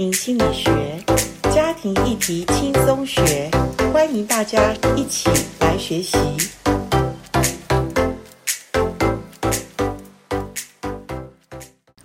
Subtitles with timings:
[0.00, 0.70] 心理学，
[1.54, 3.50] 家庭议题轻松学，
[3.92, 6.16] 欢迎大家一起来学习。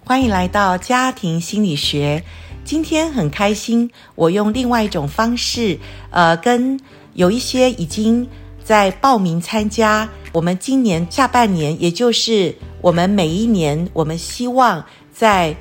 [0.04, 2.22] 欢迎来到家庭心理学。
[2.66, 6.78] 今天很开心，我用另外一种方式，呃，跟
[7.14, 8.28] 有一些已经
[8.62, 14.84] 在报名参加我们今年下半年，也就是我们每一年，我们希望
[15.14, 15.56] 在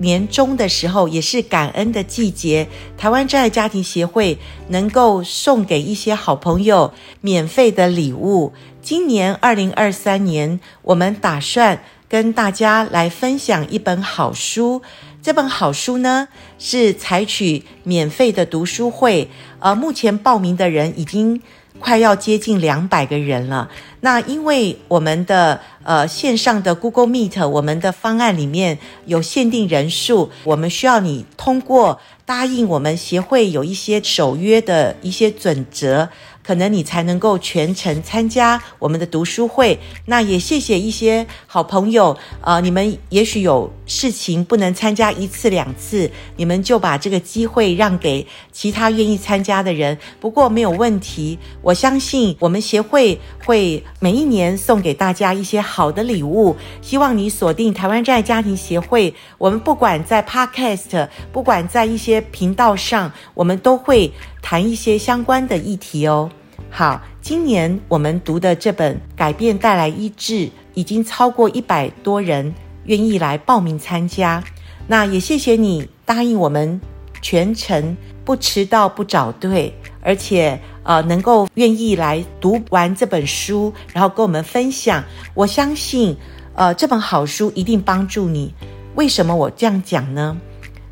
[0.00, 2.66] 年终的时候，也是感恩的季节，
[2.96, 4.38] 台湾真爱家庭协会
[4.68, 8.52] 能够送给一些好朋友免费的礼物。
[8.82, 14.80] 今年二零二三年，我们打算跟大家来分享一本好书。
[15.22, 16.28] 这本好书呢，
[16.58, 19.28] 是采取免费的读书会，
[19.58, 21.42] 呃，目前报名的人已经
[21.80, 23.68] 快要接近两百个人了。
[24.02, 36.08] 那因为我们的呃线上的 Google Meet，我们的方案里面有限定人数，我们需要你通过答应我们协会有一些守约的一些准则。
[36.50, 39.78] 可能你才能够全程参加我们的读书会。
[40.06, 49.96] 那也谢谢一些好朋友，呃，你们也许有事情不能参加一次两次，你们就把这个机会让给其他愿意参加的人。
[50.18, 56.56] 不过没有问题，我相信我们协会会每一年送给大家一些好的礼物。
[56.82, 66.28] 希望你锁定台湾真爱家庭协会，我们不管在 Podcast，不管在一些频道上，我们都会谈一些相关的议题哦。
[66.72, 70.34] 好，今年我们读的这本《改变带来医治》，
[70.74, 72.54] 已经超过一百多人
[72.84, 74.42] 愿意来报名参加。
[74.86, 76.80] 那也谢谢你答应我们
[77.20, 85.02] 全程不迟到、不找队，而且呃能够愿意来读完这本书，然后跟我们分享。
[85.34, 86.16] 我相信
[86.54, 88.54] 呃这本好书一定帮助你。
[88.94, 90.36] 为什么我这样讲呢？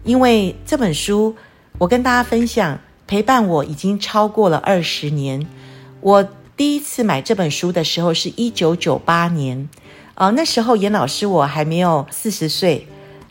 [0.02, 1.34] 因为这本书
[1.78, 5.46] 我跟大家分享，陪伴我已经超过了二十年。
[6.00, 9.68] 我第一次买这本书的时候是一九九八年，
[10.14, 12.86] 呃，那时候严老师我还没有四十岁。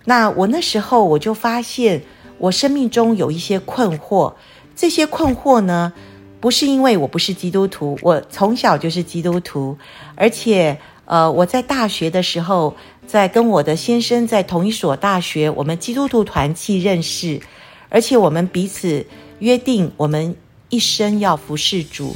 [0.06, 2.04] 那我那时候我就发现，
[2.38, 4.34] 我生命中有一些困惑。
[4.76, 5.92] 这些困惑呢，
[6.40, 9.78] 不是因为我不是基督徒，我从小就是基督徒，
[10.16, 12.76] 而且呃，我在大学的时候，
[13.06, 17.42] 在跟我的先生在同一所大学，我们基督徒团契认识，
[17.90, 19.06] 而且我们彼此
[19.40, 20.36] 约定，我们
[20.70, 22.16] 一生要服侍主。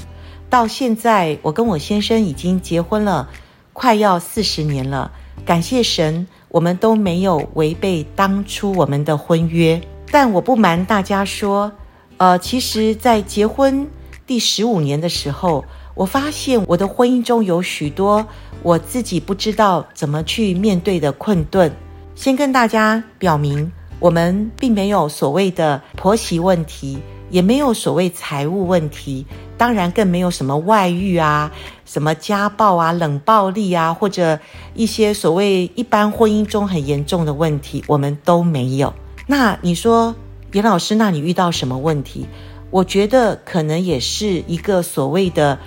[0.51, 3.29] 到现在，我跟我先生已经结婚了，
[3.71, 5.09] 快要四十年了。
[5.45, 9.81] 感谢神，我们都没有违背当初我们的婚约。
[10.11, 11.71] 但我不瞒大家说，
[12.17, 13.87] 呃，其实，在结婚
[14.27, 15.63] 第十五年的时候，
[15.95, 18.27] 我发现我的婚姻中有许多
[18.61, 21.71] 我自己不知道怎么去面对的困顿。
[22.13, 26.99] 先跟大家表明，我们并没有所谓的婆媳问题。
[27.31, 29.25] 也没有所谓财务问题，
[29.61, 31.51] 当然更没有什么外遇啊、
[31.85, 34.39] 什么家暴啊、冷暴力啊，或者
[34.73, 38.91] 一些所谓一般婚姻中很严重的问题，我们都没有。
[39.27, 40.15] 那你说，
[40.53, 42.25] 严老师，那你遇到什么问题？
[42.71, 45.59] 我觉得可能也是一个所谓的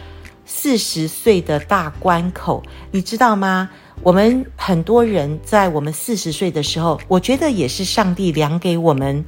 [0.45, 3.71] 四十岁的大关口，你知道吗？
[4.03, 9.25] 我们很多人在我们四十岁的时候，我觉得也是上帝量给我们，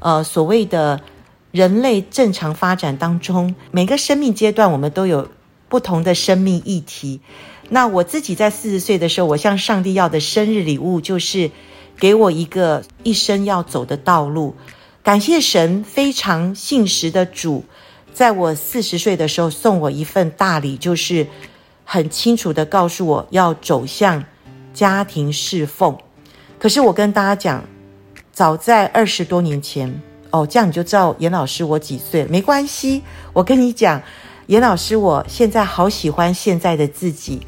[0.00, 1.00] 呃，所谓的。
[1.50, 5.28] 人类正常发展当中，每个生命阶段，我们都有
[5.68, 7.20] 不同的生命议题。
[7.68, 11.50] 那我自己在四十岁的时候，我向上帝要的生日礼物，就是
[11.98, 14.54] 给我一个一生要走的道路。
[15.02, 17.64] 感谢神，非常信实的主，
[18.12, 21.26] 在我四十岁的时候送我一份大礼，就是
[21.84, 24.24] 很清楚的告诉我要走向
[24.72, 25.96] 家庭侍奉。
[26.58, 27.64] 可是我跟大家讲，
[28.32, 30.09] 早在二十多年前。
[30.30, 32.28] 哦，这样你就知道严老师我几岁了。
[32.28, 33.02] 没关系，
[33.32, 34.00] 我跟你讲，
[34.46, 37.46] 严老师我现在好喜欢现在的自己。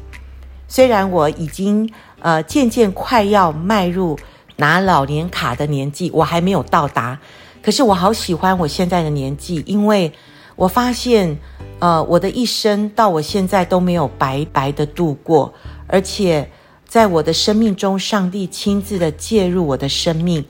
[0.67, 4.17] 虽然我已经呃渐渐快要迈入
[4.57, 7.19] 拿老年卡的年纪，我还没有到达，
[7.61, 10.11] 可是我好喜欢我现在的年纪，因为
[10.55, 11.37] 我发现
[11.79, 15.53] 呃我的一生到我现在都没有白白的度过，
[15.87, 16.49] 而且
[16.87, 20.43] 在我的生命中，上帝亲自的介入我的生命。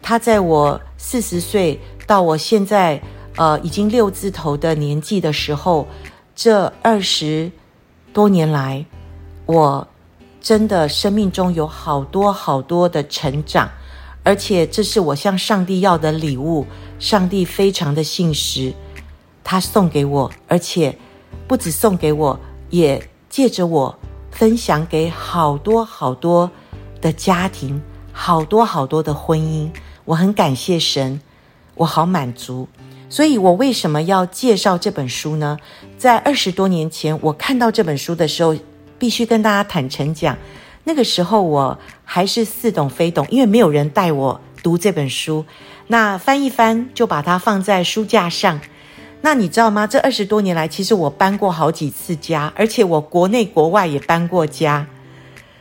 [0.00, 3.00] 他在我四十岁到我现在，
[3.36, 5.86] 呃，已经六字头的年纪的时候，
[6.34, 7.50] 这二十
[8.12, 8.84] 多年来，
[9.46, 9.88] 我
[10.40, 13.70] 真的生命中有好多好多的成长，
[14.24, 16.66] 而且这是我向上帝要的礼物。
[16.98, 18.74] 上帝非常的信实，
[19.44, 20.98] 他送给我，而且
[21.46, 22.38] 不止送给我，
[22.70, 23.00] 也
[23.30, 23.96] 借着我
[24.32, 26.50] 分享给好多好多
[27.00, 27.80] 的家庭，
[28.12, 29.70] 好多好多的婚姻。
[30.08, 31.20] 我很感谢神，
[31.74, 32.66] 我好满足。
[33.10, 35.58] 所以我为什么要介绍这本书呢？
[35.98, 38.56] 在二十多年前，我看到这本书的时候，
[38.98, 40.34] 必须跟大家坦诚讲，
[40.84, 45.44] 那个时候我还是似懂非懂，因为没有人带我读这本书。
[45.88, 48.58] 那翻一翻，就把它放在书架上。
[49.20, 49.86] 那你知道吗？
[49.86, 54.86] 这二十多年来，其实我搬过好几次家，而且我国内国外也搬过家。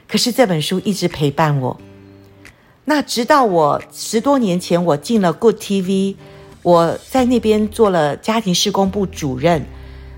[0.07, 1.77] 可是这本书一直陪伴我。
[2.89, 6.15] 那直到我十多年前，我进了 Good TV，
[6.63, 9.65] 我在那边做了家庭事工部主任。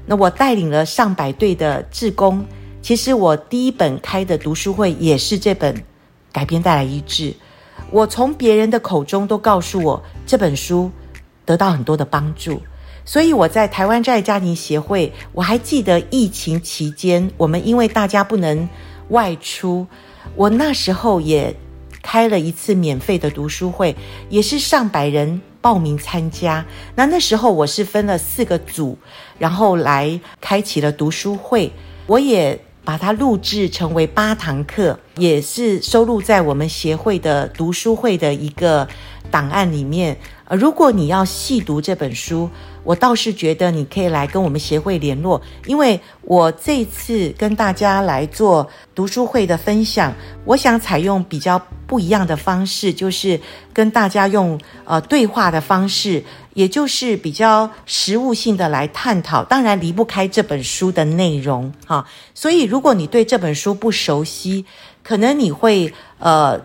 [0.05, 2.45] 那我带领了上百对的志工。
[2.79, 5.73] 其实我第一本开的读书会也是这本
[6.31, 7.31] 《改变带来医治》。
[7.89, 10.91] 我从别人的口中都告诉我，这本书
[11.45, 12.61] 得到很多的帮助。
[13.03, 18.69] 所以我在台湾真爱家庭协会，我还记得疫情期间，我们因为大家不能
[19.07, 19.87] 外出，
[20.35, 21.55] 我那时候也
[22.11, 23.95] 开了一次免费的读书会，
[24.29, 26.65] 也是上百人报名参加。
[26.95, 28.97] 那那时候我是分了四个组，
[29.37, 31.71] 然后来开启了读书会，
[32.07, 38.87] 我也把它录制成为八堂课，也是收录在我们协会的读书会的一个
[39.29, 40.17] 档案里面。
[40.49, 42.49] 呃，如果你要细读这本书，
[42.83, 50.11] 我倒是觉得你可以来跟我们协会联络，因为我这次跟大家来做读书会的分享，
[50.45, 53.39] 我想采用比较不一样的方式，就是
[53.71, 56.23] 跟大家用呃对话的方式，
[56.55, 62.03] 也就是比较实务性的来探讨，当然离不开这本书的内容哈。
[62.33, 64.65] 所以如果你对这本书不熟悉，
[65.03, 66.59] 可能你会呃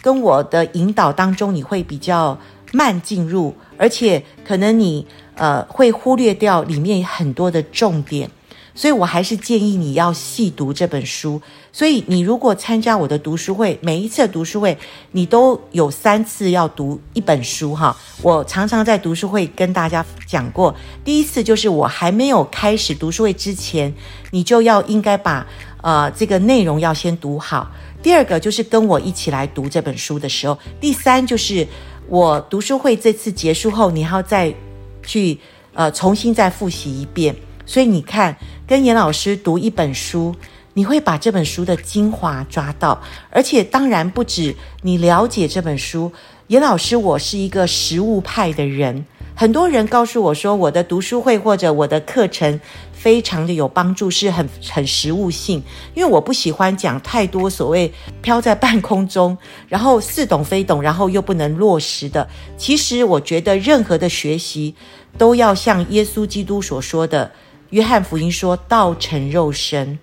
[0.00, 2.38] 跟我的引导当中，你会比较。
[2.76, 8.30] 慢进入，而且可能你呃会忽略掉里面很多的重点，
[8.74, 11.40] 所以我还是建议你要细读这本书。
[11.72, 14.76] 所以你如果参加我的读书会，每一次的读书会
[15.12, 17.96] 你都有三次要读一本书哈。
[18.22, 20.74] 我常常在读书会跟大家讲过，
[21.04, 23.92] 第一次就是我还没有开始读书会之前，
[24.30, 25.46] 你就要应该把
[25.82, 27.70] 呃这个内容要先读好。
[28.02, 31.66] 第二个就是跟我一起来读这本书的时候，第三就是。
[32.08, 34.54] 我读书会这次结束后，你还要再
[35.02, 35.38] 去
[35.74, 37.34] 呃重新再复习一遍。
[37.64, 38.36] 所以你看，
[38.66, 40.34] 跟严老师读一本书，
[40.74, 43.02] 你会把这本书的精华抓到。
[43.30, 46.12] 而且当然不止你了解这本书，
[46.46, 49.04] 严老师我是一个实物派的人。
[49.38, 52.58] 很多人告诉我说，我的读书会或者我的课程。
[52.92, 55.62] 非常的有帮助，是很很实务性，
[55.94, 59.36] 因为我不喜欢讲太多所谓飘在半空中，
[59.68, 62.26] 然后似懂非懂，然后又不能落实的。
[62.56, 64.74] 其实我觉得任何的学习
[65.16, 67.30] 都要像耶稣基督所说的，
[67.70, 70.00] 约翰福音说道成肉身，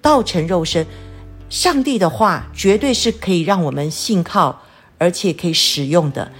[0.00, 0.86] 道成肉身，
[1.50, 4.62] 上帝的话绝对是可以让我们信靠，
[4.96, 6.30] 而且可以使用的，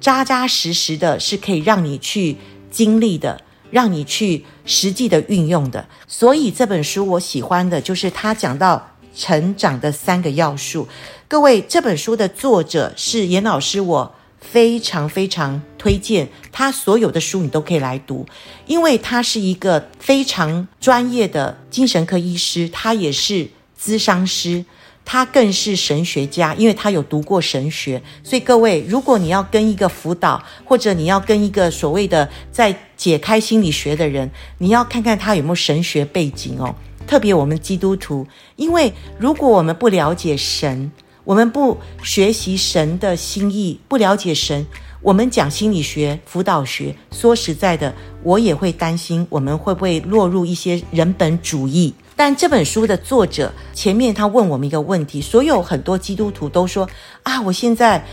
[0.00, 2.36] 扎扎实实的，是可以让你去
[2.70, 3.42] 经历的。
[3.70, 10.88] 让你去实际的运用的，所以这本书我喜欢的就是他讲到成长的三个要素。
[11.28, 18.26] 各位，这本书的作者是严老师，我非常非常推荐他所有的书，你都可以来读，
[18.66, 23.48] 因为他是一个非常专业的精神科医师，他也是
[23.80, 24.64] 咨商师。
[25.04, 28.00] 他更是神学家，因为他有读过神学。
[28.22, 36.74] 所以各位，如果你要跟一个辅导，或者你要跟一个所谓的在解开心理学的人，你要看看他有没有神学背景哦。
[37.06, 40.92] 特别我们基督徒，因为如果我们不了解神，
[41.24, 44.64] 我们不学习神的心意，不了解神，
[45.02, 47.92] 我们讲心理学、辅导学，说实在的，
[48.22, 51.92] 我也会担心我们会不会落入一些人本主义。
[52.20, 56.86] 但这本书的作者前面他问我们一个问题，所有很多基督徒都说
[57.22, 58.04] 啊，我现在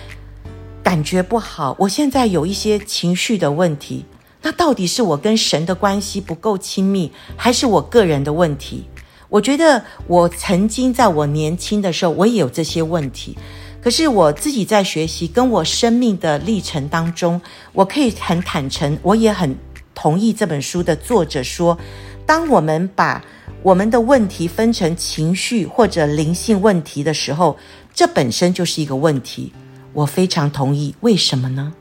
[0.81, 4.05] 感觉不好，我现在有一些情绪的问题，
[4.43, 8.85] 那到底是我跟神的关系不够亲密，还是我个人的问题？
[9.27, 13.37] 我觉得我曾经在我年轻的时候，我也有这些问题，
[13.83, 17.41] 可是我自己在学习，跟我生命的历程当中，
[17.73, 19.57] 我可以很坦诚，我也很
[19.93, 21.77] 同意这本书的作者说，
[22.25, 23.21] 当我们把
[23.63, 27.57] 我们的问题分成情绪或者灵性问题的时候，
[27.93, 29.51] 这本身就是一个问题。
[29.93, 30.95] 我非常同意。
[31.01, 31.73] 为什么呢？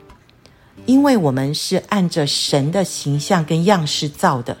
[0.85, 4.57] 因为我们是按着神的形象跟样式造的，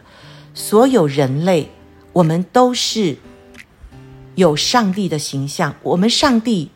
[0.53, 1.71] 所有人类，
[2.13, 3.17] 我们都是
[4.35, 5.75] 有上帝的形象。
[5.81, 6.69] 我们上帝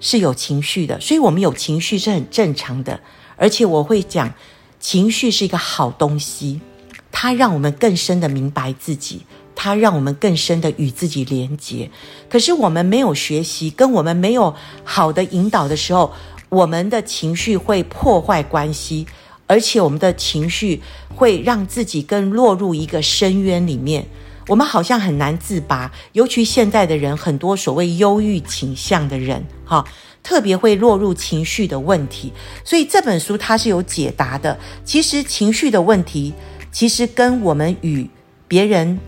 [0.00, 3.00] 是有情绪的，所以我们有情绪是很正常的。
[3.36, 4.32] 而且我会讲，
[4.78, 6.60] 情绪是一个好东西，
[7.10, 9.22] 它让我们更深的明白自己。
[9.56, 11.90] 它让我们更深的与自己连接，
[12.28, 16.12] 可是我们没有学习，跟我们没有好的引导的时候，
[16.48, 19.06] 我们的情绪会破坏关系，
[19.46, 20.80] 而且我们的情绪
[21.14, 24.06] 会让自己更落入一个深渊里面。
[24.48, 29.82] 我们好像很难自拔，尤其现在的人，很多所谓忧郁倾向的人，哈，
[30.22, 32.30] 特别会落入情绪的问题。
[32.62, 34.58] 所以这本书它是有解答的。
[34.84, 36.34] 其实情绪的问题，
[36.70, 38.06] 其实跟我们与
[38.46, 38.98] 别人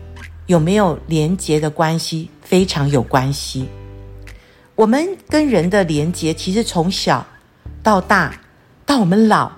[0.47, 3.67] 有没有连结的关系非常有关系。
[4.75, 7.25] 我们跟人的连结，其实从小
[7.83, 8.39] 到大，
[8.85, 9.51] 到我们老，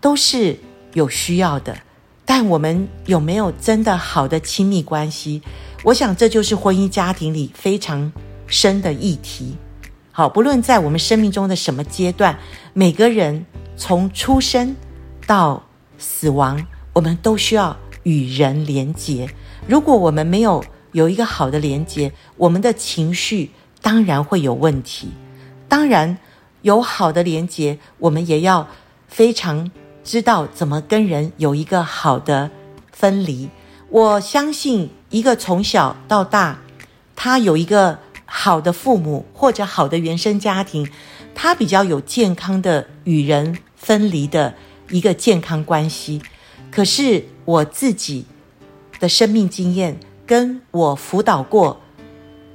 [0.00, 0.58] 都是
[0.94, 1.76] 有需要的。
[2.24, 5.42] 但我们有没有真的好的亲密关系？
[5.84, 8.10] 我想这就是婚姻家庭里非常
[8.46, 9.56] 深的议题。
[10.10, 12.38] 好，不论在我们生命中的什么阶段，
[12.72, 13.44] 每个人
[13.76, 14.74] 从出生
[15.26, 15.62] 到
[15.98, 19.28] 死亡，我们都需要与人连结。
[19.66, 23.50] 如果我们没有有一个好的连接，我们的情绪
[23.80, 25.08] 当然会有问题。
[25.68, 26.18] 当然，
[26.62, 28.68] 有好的连接，我们也要
[29.08, 29.70] 非常。
[30.04, 32.50] 知道怎么跟人有一个好的
[32.90, 33.48] 分离。
[33.88, 36.58] 我相信一个从小到大，
[37.14, 40.90] 他有一个好的父母或者好的原生家庭，
[41.36, 44.54] 他比较有健康的与人分离的
[44.90, 46.20] 一个健康关系。
[46.72, 48.26] 可是我自己
[49.02, 51.80] 的生命经验，跟我辅导过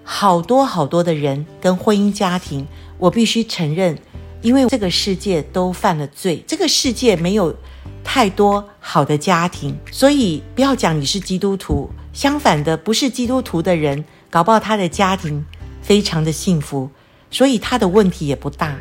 [0.06, 2.66] 好多好多的人跟婚姻家庭，
[2.98, 3.98] 我必须承认。
[4.42, 7.54] 因为这个世界都犯了罪，这个世界没有
[8.02, 15.46] 太多好的家庭，所以不要讲你是基督徒，相反的，不是基督徒的人，搞不好他的家庭
[15.82, 16.90] 非常的幸福，
[17.30, 18.78] 所以他的问题也不大。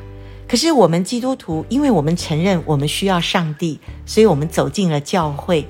[0.46, 5.66] 可是我们基督徒，因为我们承认我们需要上帝，所以我们走进了教会，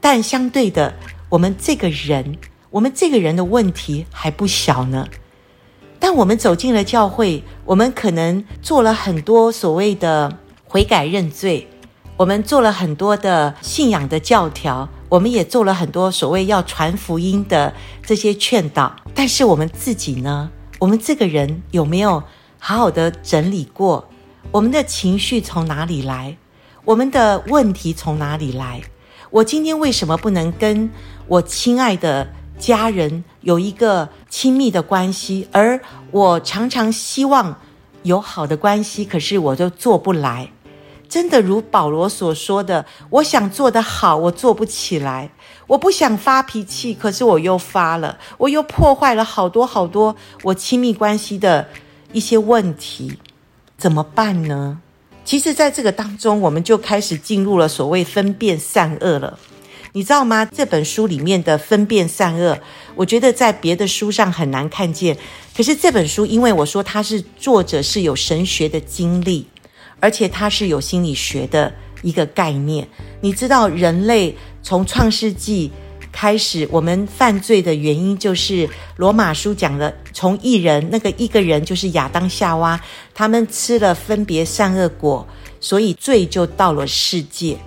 [0.00, 0.94] 但相对的，
[1.30, 2.38] 我们这个人，
[2.70, 5.06] 我们这个人的问题还不小呢。
[6.00, 11.68] 但我们走进了教会，我们可能做了很多所谓的悔改认罪，
[12.16, 17.72] 我们做了很多的信仰的教条，我们也做了很多所谓要传福音的
[18.04, 18.96] 这些劝导。
[19.14, 20.50] 但是我们自己呢？
[20.80, 22.24] 我们这个人有没有
[22.58, 24.08] 好好的整理过？
[24.50, 26.36] 我们的情绪从哪里来？
[26.84, 28.80] 我们的问题从哪里来？
[29.28, 30.90] 我今天为什么不能跟
[31.30, 37.56] 我亲爱的家人有一个亲密的关系，而我常常希望
[38.02, 40.50] 有好的关系，可是我就做不来。
[41.08, 45.30] 真的如保罗所说的，我想做得好，我做不起来。
[45.68, 51.68] 我不想发脾气，可是我又发了，我又破坏了好多好多我亲密关系的
[52.12, 53.16] 一些问题，
[53.78, 54.80] 怎么办呢？
[55.24, 59.38] 其实，在这个当中，我们就开始进入了所谓分辨善恶了。
[59.92, 60.44] 你知道吗？
[60.44, 62.56] 这本书里面的分辨善恶，
[62.94, 65.16] 我觉得在别的书上很难看见。
[65.56, 69.46] 可是这本书，因为我说它是作者是有神学的经历，
[69.98, 72.86] 而且它是有心理学的一个概念。
[73.20, 75.72] 你知道，人类从创世纪
[76.12, 82.80] 开始，我们犯罪的原因就是罗马书讲的，从一人那个一个人就是亚当夏娃，
[83.12, 85.26] 他们吃了分别善恶果，
[85.58, 87.58] 所以罪就到了世界。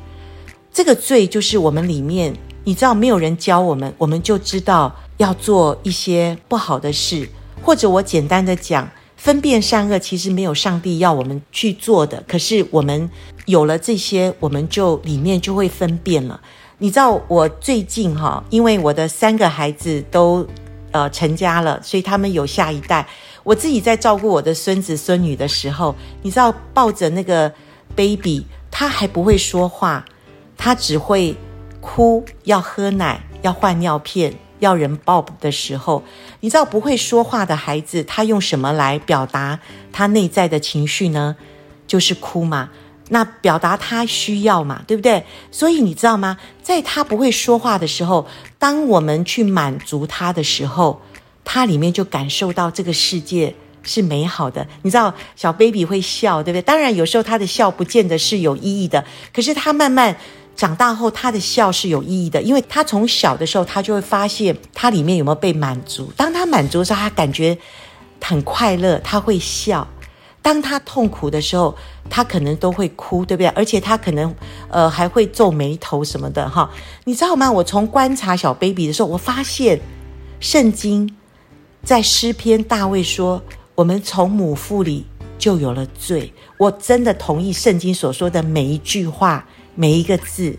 [0.74, 7.30] 这个罪就是我们里面，你知道，没有人教我们，我们就知道要做一些不好的事，
[7.62, 13.08] 或者我简单的讲，分辨善恶其实没有上帝要我们去做的，可是我们
[13.46, 16.42] 有了这些，我们就里面就会分辨了。
[16.80, 20.46] 你知道，我最近哈，因为我的三个孩子都
[20.90, 23.08] 呃成家了，所以他们有下一代。
[23.44, 27.54] 我自己在照顾我的孙子孙女的时候，你知道，抱着那个
[27.96, 30.04] baby，他还不会说话。
[30.58, 31.36] 他只会
[31.82, 36.04] 哭，要喝奶，要换尿片，要人抱的时候，
[36.40, 39.60] 你知道不会说话的孩子，他用什么来表达
[39.92, 41.36] 他内在的情绪呢？
[41.86, 42.70] 就是哭嘛。
[43.10, 45.26] 那表达他需要嘛，对不对？
[45.52, 46.38] 所以你知道吗？
[46.62, 48.26] 在他不会说话的时候，
[48.58, 51.02] 当我们去满足他的时候，
[51.44, 54.66] 他里面就感受到这个世界是美好的。
[54.84, 56.62] 你知道，小 baby 会笑，对不对？
[56.62, 60.16] 当然，有时候他的笑不见得是有意义的，可是他慢慢。
[60.56, 66.12] 长大后，他的笑是有意义的，因为他从小的时候，他就会发现他里面有没有被满足。
[66.16, 67.58] 当他满足的时候，他感觉
[68.22, 69.88] 很快乐，他会笑；
[70.44, 71.76] 当他痛苦的时候，
[72.08, 73.48] 他可能都会哭，对不对？
[73.50, 74.34] 而且他可能
[74.70, 76.70] 呃还会皱眉头什么的哈。
[77.06, 77.52] 你知道吗？
[77.52, 79.82] 我从观察小 baby 的时候，我发现
[80.40, 81.16] 圣经
[81.84, 83.42] 在诗篇大卫说
[83.74, 85.08] ：“我们从母腹里
[85.40, 89.46] 就有了罪。”我真的同意圣经所说的每一句话。
[89.76, 90.56] 每一个字，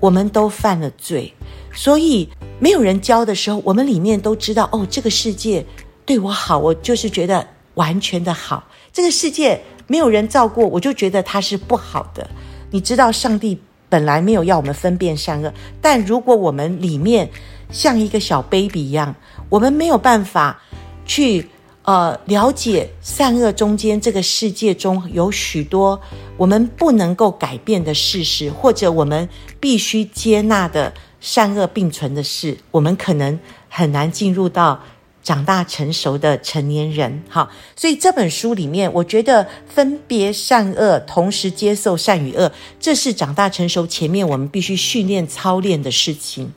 [0.00, 1.32] 我们都犯了罪，
[1.72, 2.28] 所以
[2.58, 5.64] 没有人教的时候，我们里面都知道哦，这个世界
[6.04, 12.28] 对我好，我就是觉得完全的好；这个世界没有人照顾，我就觉得它是不好的。
[12.70, 17.28] 你知道，上帝本来没有要我们分辨善恶，但如果我们里面
[17.70, 19.14] 像一个小 baby 一样，
[19.48, 20.60] 我们没有办法
[21.04, 21.46] 去
[21.82, 26.00] 呃了解善恶中间这个世界中有许多
[26.36, 34.80] 我们不能够改变的事实，或者我们必须接纳的善恶并存的事，我们可能很难进入到。
[35.24, 46.52] 长大成熟的成年人，哈，所以这本书里面，我觉得分别善恶，同时接受善与恶，这是长大成熟前面我们必须训练操练的事情。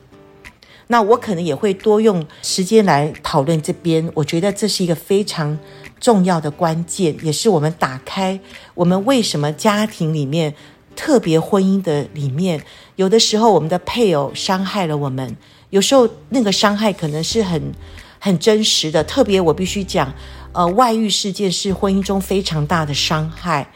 [0.88, 5.58] 那我可能也会多用时间来讨论这边，我觉得这是一个非常
[6.00, 8.38] 重要的关键，也是我们打开
[8.74, 10.54] 我们为什么家庭里面，
[10.94, 12.62] 特别婚姻的里面，
[12.96, 15.36] 有的时候我们的配偶伤害了我们，
[15.70, 17.72] 有时候那个伤害可能是很。
[18.18, 20.12] 很真实的，特别我必须讲，
[20.50, 23.70] 呃，外遇事件是婚姻中非常大的伤害，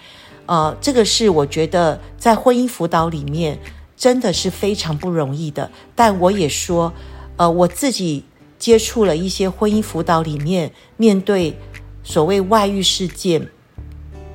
[0.47, 3.57] 呃，这个是我觉得在婚姻辅导里面
[4.01, 5.71] 真的是非常不容易的。
[5.95, 6.91] 但我也说，
[7.37, 8.25] 呃，我自己
[8.59, 11.59] 接触了一些婚姻辅导里面，面对
[12.03, 13.47] 所谓外遇事件，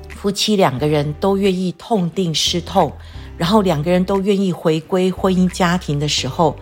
[0.08, 2.92] 夫妻两个人都愿意痛定思痛，
[3.36, 6.56] 然后两个人都愿意回归婚姻家庭的时候，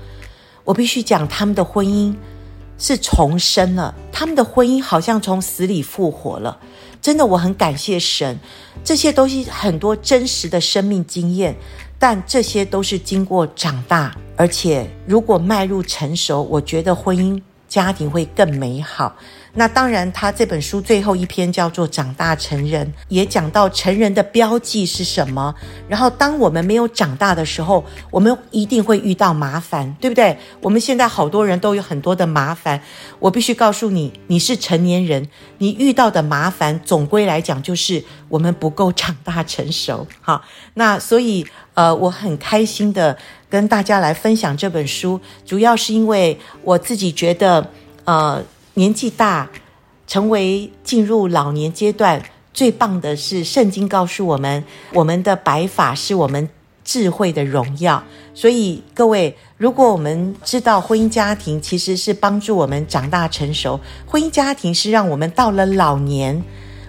[0.64, 2.14] 我必须讲他们的婚姻。
[2.76, 6.58] 是重生了，他们的婚姻好像从死里复活了。
[7.00, 8.40] 真的，我很感谢神。
[8.82, 11.54] 这些东西很多真实的生命经验，
[11.98, 19.14] 但这些都是经过长大，而且如果迈入成熟，我觉得婚姻家庭会更美好。
[19.56, 25.54] 那当然，他这本书最后一篇叫做《长大成人》，也讲到成人的标记是什么。
[25.88, 30.36] 然后，当我们没有长大的时候，我们一定会遇到麻烦，对不对？
[30.60, 32.80] 我们现在好多人都有很多的麻烦。
[33.20, 40.04] 我必须告诉你，你是成年人，你遇到的麻烦，总归来讲就是我们不够长大成熟。
[40.20, 40.42] 好，
[40.74, 43.16] 那所以，呃，我很开心的
[43.48, 47.70] 跟大家来分享这本书，主要是因为我自己觉得，
[48.04, 48.42] 呃。
[48.74, 49.48] 年纪大，
[50.06, 52.20] 成为进入老年阶段，
[52.52, 56.48] 最棒的是圣经告诉我们，我们的白发是我们
[56.84, 58.02] 智慧的荣耀。
[58.34, 66.42] 所以各位，如果我们知道婚姻家庭其实是帮助我们长大成熟，婚姻家庭是让我们到了老年，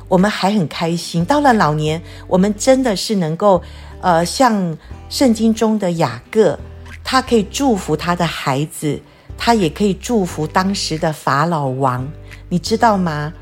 [0.08, 1.24] 我们还很开心。
[1.24, 3.62] 到了老年，我们真的是能够，
[4.02, 4.76] 呃，像
[5.08, 6.58] 圣经中的雅各，
[7.04, 9.00] 他可以祝福他的孩子。
[9.38, 12.08] 他也可以祝福当时的法老王，
[12.50, 13.34] 你知道吗？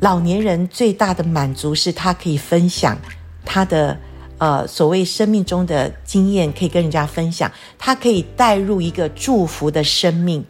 [0.00, 2.98] 老年人最大的满足是他可以分享
[3.44, 3.98] 他的
[4.38, 10.44] 呃所谓生命中的经验，可以跟人家分享，他可以带入一个祝福的生命。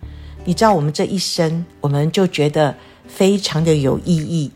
[0.45, 2.75] 你知道，我们这一生，我们就觉得
[3.07, 4.51] 非常的有意义。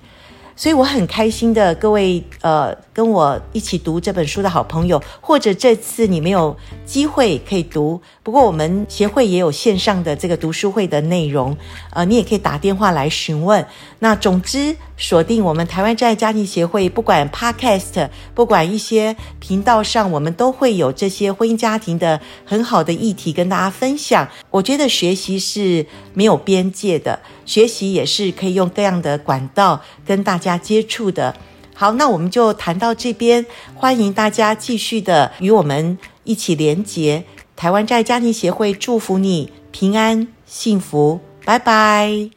[0.58, 11.56] 所以我很开心的，各位呃，跟我一起读这本书的好朋友，或者这次你没有机会可以读，不过我们协会也有线上的这个读书会的内容，
[11.92, 13.64] 呃，你也可以打电话来询问。
[14.00, 24.26] 那总之，锁定我们台湾真爱家庭协会，不管 Podcast，不管一些频道上，我们都会有这些婚姻家庭的很好的议题跟大家分享。
[24.50, 31.36] 我觉得学习是没有边界的，学习也是可以用各样的管道跟大家家接触的。
[31.74, 37.24] 好，那我们就谈到这边，欢迎大家继续的与我们一起连结。
[37.54, 42.30] 台湾在家庭协会祝福你平安幸福，拜拜。